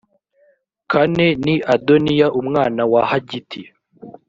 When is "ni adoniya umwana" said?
1.43-2.81